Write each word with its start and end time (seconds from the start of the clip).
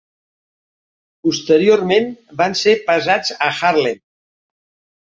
Posteriorment 1.27 2.09
van 2.43 2.59
ser 2.63 2.77
pesats 2.89 3.39
a 3.51 3.55
Harlem. 3.61 4.07